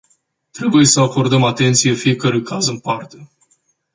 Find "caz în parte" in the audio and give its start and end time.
2.41-3.29